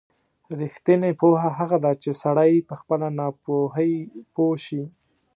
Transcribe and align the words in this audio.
رښتینې 0.59 1.11
پوهه 1.19 1.49
هغه 1.59 1.77
ده 1.83 1.91
چې 2.01 2.11
سړی 2.23 2.51
په 2.67 2.73
خپله 2.81 3.07
ناپوهۍ 3.19 3.93
پوه 4.33 4.55
شي. 4.65 4.81